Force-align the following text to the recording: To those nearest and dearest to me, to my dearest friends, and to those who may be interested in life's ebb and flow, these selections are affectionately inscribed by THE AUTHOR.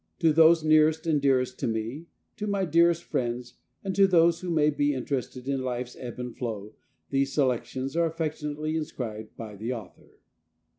To 0.17 0.33
those 0.33 0.63
nearest 0.63 1.05
and 1.05 1.21
dearest 1.21 1.59
to 1.59 1.67
me, 1.67 2.07
to 2.37 2.47
my 2.47 2.65
dearest 2.65 3.03
friends, 3.03 3.53
and 3.83 3.95
to 3.95 4.07
those 4.07 4.39
who 4.39 4.49
may 4.49 4.71
be 4.71 4.95
interested 4.95 5.47
in 5.47 5.61
life's 5.61 5.95
ebb 5.99 6.19
and 6.19 6.35
flow, 6.35 6.73
these 7.11 7.33
selections 7.35 7.95
are 7.95 8.07
affectionately 8.07 8.75
inscribed 8.75 9.37
by 9.37 9.55
THE 9.55 9.73
AUTHOR. 9.73 10.17